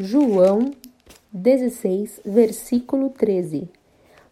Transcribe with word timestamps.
João 0.00 0.70
16, 1.30 2.22
versículo 2.24 3.10
13. 3.10 3.68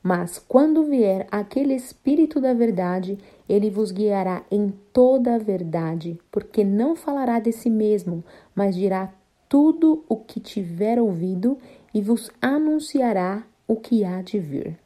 Mas 0.02 0.38
quando 0.38 0.84
vier 0.84 1.26
aquele 1.30 1.74
Espírito 1.74 2.40
da 2.40 2.54
Verdade, 2.54 3.18
ele 3.46 3.68
vos 3.68 3.92
guiará 3.92 4.42
em 4.50 4.72
toda 4.90 5.34
a 5.34 5.38
verdade, 5.38 6.18
porque 6.32 6.64
não 6.64 6.96
falará 6.96 7.38
de 7.38 7.52
si 7.52 7.68
mesmo, 7.68 8.24
mas 8.54 8.74
dirá 8.74 9.12
tudo 9.50 10.02
o 10.08 10.16
que 10.16 10.40
tiver 10.40 10.98
ouvido 10.98 11.58
e 11.92 12.00
vos 12.00 12.30
anunciará 12.40 13.44
o 13.68 13.76
que 13.76 14.02
há 14.02 14.22
de 14.22 14.38
vir. 14.38 14.79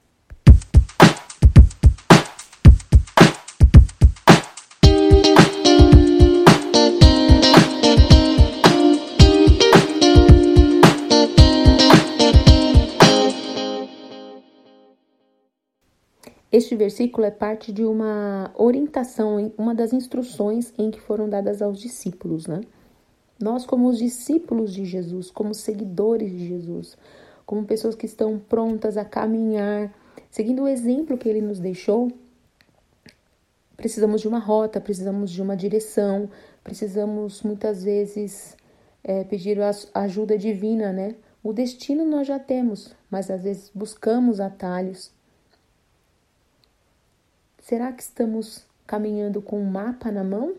Este 16.56 16.76
versículo 16.76 17.26
é 17.26 17.32
parte 17.32 17.72
de 17.72 17.84
uma 17.84 18.52
orientação, 18.54 19.52
uma 19.58 19.74
das 19.74 19.92
instruções 19.92 20.72
em 20.78 20.88
que 20.88 21.00
foram 21.00 21.28
dadas 21.28 21.60
aos 21.60 21.80
discípulos, 21.80 22.46
né? 22.46 22.60
Nós, 23.42 23.66
como 23.66 23.88
os 23.88 23.98
discípulos 23.98 24.72
de 24.72 24.84
Jesus, 24.84 25.32
como 25.32 25.52
seguidores 25.52 26.30
de 26.30 26.46
Jesus, 26.46 26.96
como 27.44 27.64
pessoas 27.64 27.96
que 27.96 28.06
estão 28.06 28.38
prontas 28.38 28.96
a 28.96 29.04
caminhar, 29.04 29.92
seguindo 30.30 30.62
o 30.62 30.68
exemplo 30.68 31.18
que 31.18 31.28
ele 31.28 31.40
nos 31.40 31.58
deixou, 31.58 32.12
precisamos 33.76 34.20
de 34.20 34.28
uma 34.28 34.38
rota, 34.38 34.80
precisamos 34.80 35.32
de 35.32 35.42
uma 35.42 35.56
direção, 35.56 36.30
precisamos 36.62 37.42
muitas 37.42 37.82
vezes 37.82 38.56
é, 39.02 39.24
pedir 39.24 39.60
a 39.60 39.72
ajuda 39.92 40.38
divina, 40.38 40.92
né? 40.92 41.16
O 41.42 41.52
destino 41.52 42.04
nós 42.04 42.28
já 42.28 42.38
temos, 42.38 42.94
mas 43.10 43.28
às 43.28 43.42
vezes 43.42 43.72
buscamos 43.74 44.38
atalhos 44.38 45.12
Será 47.64 47.90
que 47.90 48.02
estamos 48.02 48.66
caminhando 48.86 49.40
com 49.40 49.58
um 49.58 49.64
mapa 49.64 50.12
na 50.12 50.22
mão? 50.22 50.54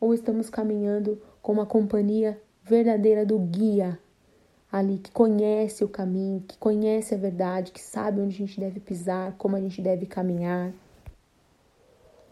Ou 0.00 0.12
estamos 0.12 0.50
caminhando 0.50 1.22
com 1.40 1.52
uma 1.52 1.64
companhia 1.64 2.42
verdadeira 2.64 3.24
do 3.24 3.38
guia 3.38 3.96
ali 4.70 4.98
que 4.98 5.12
conhece 5.12 5.84
o 5.84 5.88
caminho, 5.88 6.40
que 6.40 6.58
conhece 6.58 7.14
a 7.14 7.16
verdade, 7.16 7.70
que 7.70 7.80
sabe 7.80 8.20
onde 8.20 8.34
a 8.34 8.38
gente 8.38 8.58
deve 8.58 8.80
pisar, 8.80 9.36
como 9.38 9.54
a 9.54 9.60
gente 9.60 9.80
deve 9.80 10.06
caminhar? 10.06 10.72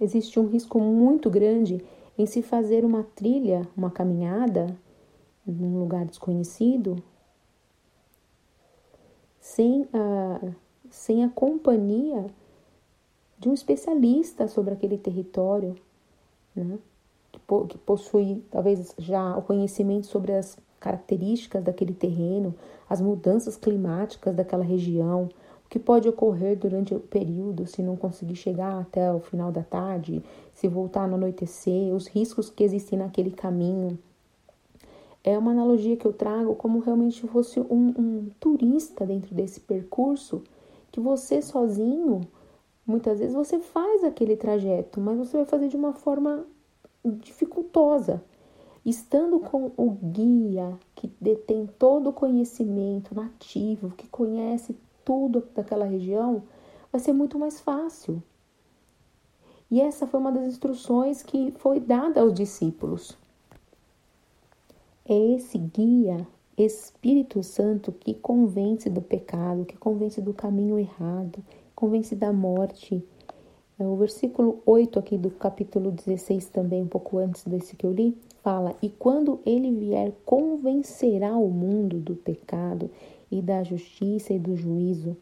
Existe 0.00 0.40
um 0.40 0.48
risco 0.48 0.80
muito 0.80 1.30
grande 1.30 1.80
em 2.18 2.26
se 2.26 2.42
fazer 2.42 2.84
uma 2.84 3.04
trilha, 3.14 3.68
uma 3.76 3.92
caminhada 3.92 4.76
num 5.46 5.78
lugar 5.78 6.04
desconhecido, 6.06 7.00
sem 9.38 9.88
a, 9.92 10.40
sem 10.90 11.22
a 11.22 11.28
companhia 11.28 12.26
de 13.38 13.48
um 13.48 13.54
especialista 13.54 14.48
sobre 14.48 14.74
aquele 14.74 14.96
território, 14.96 15.74
né? 16.54 16.78
que, 17.30 17.38
po 17.40 17.66
que 17.66 17.78
possui 17.78 18.42
talvez 18.50 18.94
já 18.98 19.36
o 19.36 19.42
conhecimento 19.42 20.06
sobre 20.06 20.32
as 20.32 20.56
características 20.80 21.62
daquele 21.62 21.92
terreno, 21.92 22.54
as 22.88 23.00
mudanças 23.00 23.56
climáticas 23.56 24.34
daquela 24.34 24.64
região, 24.64 25.28
o 25.64 25.68
que 25.68 25.78
pode 25.78 26.08
ocorrer 26.08 26.56
durante 26.56 26.94
o 26.94 27.00
período 27.00 27.66
se 27.66 27.82
não 27.82 27.96
conseguir 27.96 28.36
chegar 28.36 28.80
até 28.80 29.12
o 29.12 29.18
final 29.18 29.50
da 29.50 29.62
tarde, 29.62 30.22
se 30.54 30.68
voltar 30.68 31.08
no 31.08 31.16
anoitecer, 31.16 31.92
os 31.92 32.06
riscos 32.06 32.48
que 32.48 32.62
existem 32.62 32.98
naquele 32.98 33.30
caminho. 33.30 33.98
É 35.24 35.36
uma 35.36 35.50
analogia 35.50 35.96
que 35.96 36.06
eu 36.06 36.12
trago 36.12 36.54
como 36.54 36.78
realmente 36.78 37.26
fosse 37.26 37.58
um, 37.58 37.94
um 37.98 38.30
turista 38.38 39.04
dentro 39.04 39.34
desse 39.34 39.58
percurso 39.58 40.42
que 40.92 41.00
você 41.00 41.42
sozinho 41.42 42.20
Muitas 42.86 43.18
vezes 43.18 43.34
você 43.34 43.58
faz 43.58 44.04
aquele 44.04 44.36
trajeto, 44.36 45.00
mas 45.00 45.18
você 45.18 45.38
vai 45.38 45.46
fazer 45.46 45.68
de 45.68 45.76
uma 45.76 45.92
forma 45.92 46.46
dificultosa. 47.04 48.22
Estando 48.84 49.40
com 49.40 49.72
o 49.76 49.90
guia 49.90 50.78
que 50.94 51.10
detém 51.20 51.68
todo 51.78 52.10
o 52.10 52.12
conhecimento 52.12 53.12
nativo, 53.12 53.90
que 53.96 54.06
conhece 54.06 54.76
tudo 55.04 55.42
daquela 55.54 55.84
região, 55.84 56.44
vai 56.92 57.00
ser 57.00 57.12
muito 57.12 57.36
mais 57.36 57.60
fácil. 57.60 58.22
E 59.68 59.80
essa 59.80 60.06
foi 60.06 60.20
uma 60.20 60.30
das 60.30 60.44
instruções 60.44 61.24
que 61.24 61.52
foi 61.58 61.80
dada 61.80 62.20
aos 62.20 62.32
discípulos. 62.32 63.18
É 65.04 65.34
esse 65.34 65.58
guia, 65.58 66.26
Espírito 66.56 67.42
Santo, 67.42 67.90
que 67.90 68.14
convence 68.14 68.88
do 68.88 69.02
pecado, 69.02 69.64
que 69.64 69.76
convence 69.76 70.20
do 70.20 70.32
caminho 70.32 70.78
errado, 70.78 71.42
convence 71.76 72.16
da 72.16 72.32
morte. 72.32 73.06
É, 73.78 73.84
o 73.84 73.94
versículo 73.96 74.62
8 74.64 74.98
aqui 74.98 75.18
do 75.18 75.30
capítulo 75.30 75.92
16, 75.92 76.48
também 76.48 76.82
um 76.82 76.88
pouco 76.88 77.18
antes 77.18 77.44
desse 77.44 77.76
que 77.76 77.84
eu 77.84 77.92
li, 77.92 78.16
fala: 78.42 78.74
E 78.80 78.88
quando 78.88 79.40
ele 79.44 79.70
vier, 79.70 80.12
convencerá 80.24 81.36
o 81.36 81.50
mundo 81.50 81.98
do 82.00 82.16
pecado 82.16 82.90
e 83.30 83.42
da 83.42 83.62
justiça 83.62 84.32
e 84.32 84.38
do 84.38 84.56
juízo. 84.56 85.16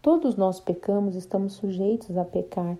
Todos 0.00 0.36
nós 0.36 0.60
pecamos, 0.60 1.16
estamos 1.16 1.54
sujeitos 1.54 2.16
a 2.16 2.24
pecar, 2.24 2.78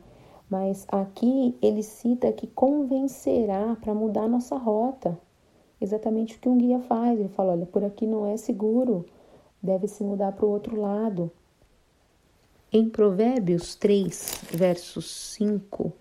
mas 0.49 0.87
aqui 0.89 1.57
ele 1.61 1.83
cita 1.83 2.31
que 2.31 2.47
convencerá 2.47 3.77
para 3.81 3.93
mudar 3.93 4.29
nossa 4.29 4.57
rota. 4.57 5.19
Exatamente 5.81 6.37
o 6.37 6.39
que 6.39 6.49
um 6.49 6.57
guia 6.57 6.79
faz. 6.79 7.19
Ele 7.19 7.29
fala: 7.31 7.55
olha, 7.55 7.67
por 7.67 7.83
aqui 7.83 8.07
não 8.07 8.25
é 8.25 8.37
seguro, 8.37 9.05
deve 9.61 9.89
se 9.89 10.05
mudar 10.05 10.31
para 10.31 10.47
o 10.47 10.51
outro 10.51 10.81
lado. 10.81 11.33
Em 12.73 12.91
Provérbios 12.91 13.77
3, 13.77 14.41
versos 14.51 15.09
5, 15.37 15.93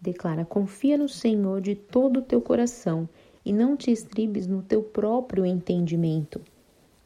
declara: 0.00 0.44
Confia 0.44 0.96
no 0.96 1.08
Senhor 1.08 1.60
de 1.60 1.74
todo 1.74 2.20
o 2.20 2.22
teu 2.22 2.40
coração 2.40 3.08
e 3.44 3.52
não 3.52 3.76
te 3.76 3.90
estribes 3.90 4.46
no 4.46 4.62
teu 4.62 4.84
próprio 4.84 5.44
entendimento. 5.44 6.40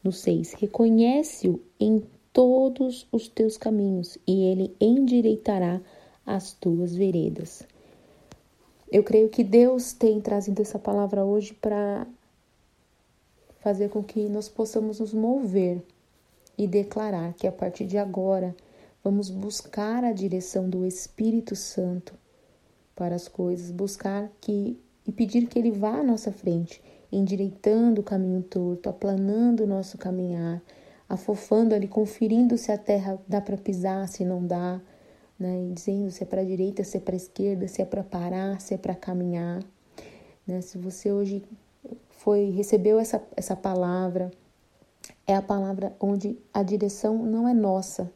No 0.03 0.11
6, 0.11 0.53
reconhece-o 0.53 1.59
em 1.79 2.03
todos 2.31 3.07
os 3.11 3.27
teus 3.27 3.57
caminhos 3.57 4.19
e 4.27 4.43
ele 4.43 4.75
endireitará 4.79 5.81
as 6.23 6.53
tuas 6.53 6.95
veredas. 6.95 7.63
Eu 8.91 9.03
creio 9.03 9.29
que 9.29 9.43
Deus 9.43 9.93
tem 9.93 10.21
trazido 10.21 10.61
essa 10.61 10.77
palavra 10.77 11.25
hoje 11.25 11.55
para 11.55 12.05
fazer 13.61 13.89
com 13.89 14.03
que 14.03 14.29
nós 14.29 14.47
possamos 14.47 14.99
nos 14.99 15.11
mover 15.11 15.81
e 16.55 16.67
declarar 16.67 17.33
que 17.33 17.47
a 17.47 17.51
partir 17.51 17.87
de 17.87 17.97
agora 17.97 18.55
Vamos 19.07 19.29
buscar 19.29 20.03
a 20.03 20.11
direção 20.11 20.69
do 20.69 20.85
Espírito 20.85 21.55
Santo 21.55 22.13
para 22.93 23.15
as 23.15 23.29
coisas, 23.29 23.71
buscar 23.71 24.29
que 24.41 24.77
e 25.07 25.13
pedir 25.13 25.47
que 25.47 25.57
ele 25.57 25.71
vá 25.71 25.99
à 25.99 26.03
nossa 26.03 26.29
frente, 26.29 26.83
endireitando 27.09 28.01
o 28.01 28.03
caminho 28.03 28.43
torto, 28.43 28.89
aplanando 28.89 29.63
o 29.63 29.65
nosso 29.65 29.97
caminhar, 29.97 30.61
afofando 31.07 31.73
ali, 31.73 31.87
conferindo 31.87 32.57
se 32.57 32.69
a 32.69 32.77
terra 32.77 33.17
dá 33.25 33.39
para 33.39 33.55
pisar, 33.55 34.09
se 34.09 34.25
não 34.25 34.45
dá, 34.45 34.81
né? 35.39 35.69
Dizendo 35.71 36.11
se 36.11 36.23
é 36.23 36.25
para 36.25 36.41
a 36.41 36.45
direita, 36.45 36.83
se 36.83 36.97
é 36.97 36.99
para 36.99 37.15
a 37.15 37.15
esquerda, 37.15 37.65
se 37.69 37.81
é 37.81 37.85
para 37.85 38.03
parar, 38.03 38.59
se 38.59 38.73
é 38.73 38.77
para 38.77 38.93
caminhar. 38.93 39.63
Né? 40.45 40.59
Se 40.59 40.77
você 40.77 41.13
hoje 41.13 41.45
foi 42.09 42.49
recebeu 42.49 42.99
essa, 42.99 43.23
essa 43.37 43.55
palavra, 43.55 44.29
é 45.25 45.33
a 45.33 45.41
palavra 45.41 45.95
onde 45.97 46.37
a 46.53 46.61
direção 46.61 47.23
não 47.23 47.47
é 47.47 47.53
nossa, 47.53 48.11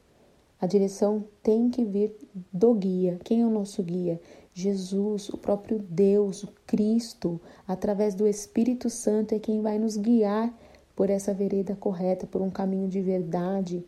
a 0.61 0.67
direção 0.67 1.25
tem 1.41 1.71
que 1.71 1.83
vir 1.83 2.15
do 2.53 2.75
guia. 2.75 3.19
Quem 3.23 3.41
é 3.41 3.45
o 3.45 3.49
nosso 3.49 3.81
guia? 3.81 4.21
Jesus, 4.53 5.29
o 5.29 5.37
próprio 5.37 5.79
Deus, 5.79 6.43
o 6.43 6.49
Cristo, 6.67 7.41
através 7.67 8.13
do 8.13 8.27
Espírito 8.27 8.87
Santo, 8.87 9.33
é 9.33 9.39
quem 9.39 9.59
vai 9.59 9.79
nos 9.79 9.97
guiar 9.97 10.53
por 10.95 11.09
essa 11.09 11.33
vereda 11.33 11.75
correta, 11.75 12.27
por 12.27 12.43
um 12.43 12.51
caminho 12.51 12.87
de 12.87 13.01
verdade, 13.01 13.83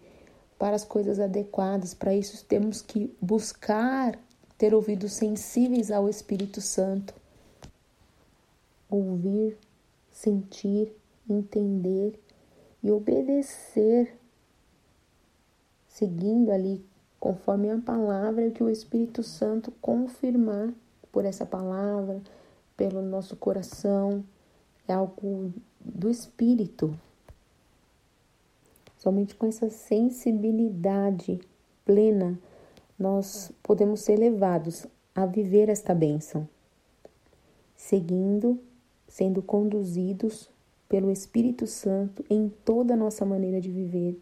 para 0.58 0.76
as 0.76 0.84
coisas 0.84 1.20
adequadas. 1.20 1.94
Para 1.94 2.16
isso, 2.16 2.44
temos 2.46 2.82
que 2.82 3.16
buscar 3.22 4.18
ter 4.58 4.74
ouvidos 4.74 5.14
sensíveis 5.14 5.92
ao 5.92 6.10
Espírito 6.10 6.60
Santo. 6.60 7.14
Ouvir, 8.90 9.58
sentir, 10.12 10.92
entender 11.30 12.20
e 12.82 12.90
obedecer 12.90 14.18
seguindo 15.94 16.52
ali 16.52 16.84
conforme 17.20 17.70
a 17.70 17.78
palavra 17.78 18.50
que 18.50 18.64
o 18.64 18.70
Espírito 18.70 19.22
Santo 19.22 19.72
confirmar 19.80 20.74
por 21.12 21.24
essa 21.24 21.46
palavra, 21.46 22.20
pelo 22.76 23.02
nosso 23.02 23.36
coração, 23.36 24.26
é 24.88 24.94
algo 24.94 25.54
do 25.80 26.10
Espírito. 26.10 27.00
Somente 28.98 29.36
com 29.36 29.46
essa 29.46 29.70
sensibilidade 29.70 31.40
plena 31.86 32.40
nós 32.98 33.52
podemos 33.62 34.02
ser 34.02 34.18
levados 34.18 34.88
a 35.14 35.28
viver 35.28 35.70
esta 35.70 35.94
bênção, 35.94 36.50
seguindo, 37.76 38.60
sendo 39.08 39.44
conduzidos 39.44 40.50
pelo 40.90 41.12
Espírito 41.12 41.68
Santo 41.68 42.26
em 42.30 42.50
toda 42.66 42.96
a 42.96 42.98
nossa 42.98 43.24
maneira 43.24 43.62
de 43.62 43.70
viver 43.70 44.20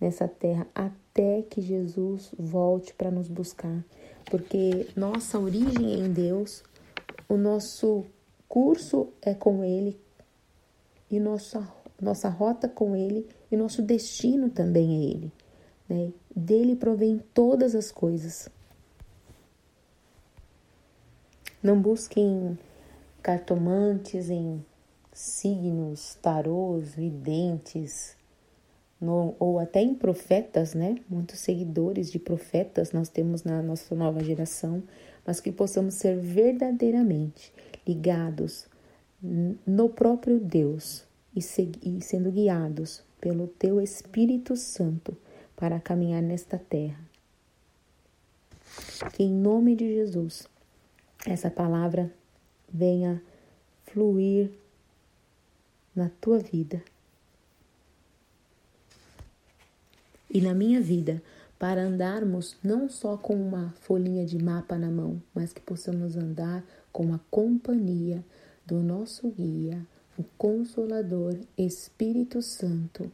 nessa 0.00 0.26
terra 0.26 0.66
até 0.74 1.42
que 1.42 1.60
Jesus 1.60 2.32
volte 2.38 2.94
para 2.94 3.10
nos 3.10 3.28
buscar, 3.28 3.84
porque 4.30 4.88
nossa 4.96 5.38
origem 5.38 5.94
é 5.94 5.98
em 5.98 6.12
Deus, 6.12 6.62
o 7.28 7.36
nosso 7.36 8.04
curso 8.48 9.08
é 9.20 9.34
com 9.34 9.62
Ele 9.62 10.00
e 11.10 11.20
nossa, 11.20 11.66
nossa 12.00 12.28
rota 12.28 12.68
com 12.68 12.96
Ele 12.96 13.28
e 13.50 13.56
nosso 13.56 13.82
destino 13.82 14.48
também 14.48 14.96
é 14.96 15.10
Ele. 15.10 15.32
Né? 15.88 16.12
Dele 16.34 16.76
provém 16.76 17.20
todas 17.34 17.74
as 17.74 17.90
coisas. 17.90 18.48
Não 21.62 21.80
busquem 21.80 22.58
cartomantes 23.22 24.30
em 24.30 24.64
signos, 25.12 26.14
tarôs, 26.22 26.94
videntes, 26.94 28.16
no, 29.00 29.34
ou 29.38 29.58
até 29.58 29.80
em 29.80 29.94
profetas, 29.94 30.74
né? 30.74 30.96
Muitos 31.08 31.40
seguidores 31.40 32.12
de 32.12 32.18
profetas 32.18 32.92
nós 32.92 33.08
temos 33.08 33.42
na 33.42 33.62
nossa 33.62 33.94
nova 33.94 34.22
geração, 34.22 34.82
mas 35.26 35.40
que 35.40 35.50
possamos 35.50 35.94
ser 35.94 36.18
verdadeiramente 36.18 37.52
ligados 37.86 38.68
no 39.66 39.88
próprio 39.88 40.38
Deus 40.38 41.04
e, 41.34 41.40
e 41.82 42.02
sendo 42.02 42.30
guiados 42.30 43.02
pelo 43.20 43.46
Teu 43.46 43.80
Espírito 43.80 44.56
Santo 44.56 45.16
para 45.56 45.80
caminhar 45.80 46.22
nesta 46.22 46.58
terra. 46.58 47.00
Que 49.12 49.24
em 49.24 49.32
nome 49.32 49.74
de 49.76 49.94
Jesus 49.94 50.48
essa 51.26 51.50
palavra 51.50 52.10
venha 52.72 53.22
fluir 53.84 54.50
na 55.94 56.08
tua 56.20 56.38
vida 56.38 56.82
e 60.30 60.40
na 60.40 60.54
minha 60.54 60.80
vida, 60.80 61.22
para 61.58 61.82
andarmos 61.82 62.56
não 62.62 62.88
só 62.88 63.16
com 63.16 63.34
uma 63.34 63.74
folhinha 63.80 64.24
de 64.24 64.42
mapa 64.42 64.78
na 64.78 64.90
mão, 64.90 65.20
mas 65.34 65.52
que 65.52 65.60
possamos 65.60 66.16
andar 66.16 66.64
com 66.92 67.12
a 67.12 67.20
companhia 67.30 68.24
do 68.64 68.76
nosso 68.76 69.28
guia, 69.28 69.84
o 70.16 70.24
Consolador 70.38 71.36
Espírito 71.58 72.40
Santo. 72.40 73.10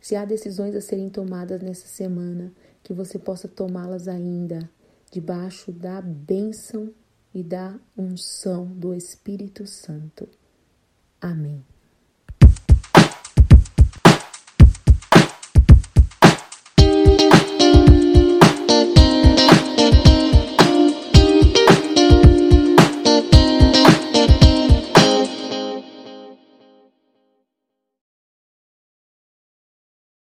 Se 0.00 0.14
há 0.14 0.24
decisões 0.24 0.74
a 0.74 0.80
serem 0.80 1.10
tomadas 1.10 1.60
nessa 1.60 1.88
semana, 1.88 2.52
que 2.82 2.94
você 2.94 3.18
possa 3.18 3.48
tomá-las 3.48 4.08
ainda 4.08 4.70
debaixo 5.10 5.72
da 5.72 6.00
bênção 6.00 6.92
e 7.34 7.42
da 7.42 7.78
unção 7.96 8.66
do 8.66 8.94
Espírito 8.94 9.66
Santo. 9.66 10.28
Amém. 11.20 11.64